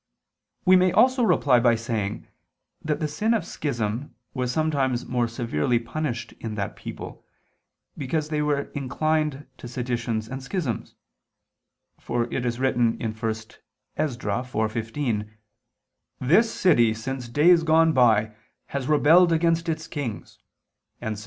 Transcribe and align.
We 0.65 0.75
may 0.75 0.91
also 0.91 1.21
reply 1.21 1.59
by 1.59 1.75
saying 1.75 2.25
that 2.81 2.99
the 2.99 3.07
sin 3.07 3.35
of 3.35 3.45
schism 3.45 4.15
was 4.33 4.51
sometimes 4.51 5.05
more 5.05 5.27
severely 5.27 5.77
punished 5.77 6.31
in 6.39 6.55
that 6.55 6.75
people, 6.75 7.23
because 7.95 8.29
they 8.29 8.41
were 8.41 8.71
inclined 8.73 9.45
to 9.57 9.67
seditions 9.67 10.27
and 10.27 10.41
schisms. 10.41 10.95
For 11.99 12.23
it 12.33 12.47
is 12.47 12.59
written 12.59 12.97
(1 12.97 13.11
Esdra 13.11 14.41
4:15): 14.41 15.29
"This 16.19 16.51
city 16.51 16.95
since 16.95 17.29
days 17.29 17.61
gone 17.61 17.93
by 17.93 18.33
has 18.69 18.87
rebelled 18.87 19.31
against 19.31 19.69
its 19.69 19.85
kings: 19.85 20.39
and 20.39 20.39
seditions 20.39 20.41
and 20.41 20.41
wars 20.41 20.41
were 20.41 20.49
raised 20.49 21.01
therein 21.05 21.13
[*Vulg. 21.13 21.19